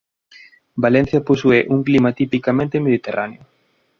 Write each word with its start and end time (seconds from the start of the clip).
Valencia 0.83 1.21
posúe 1.23 1.67
un 1.69 1.83
clima 1.83 2.11
tipicamente 2.11 2.79
mediterráneo. 2.79 3.45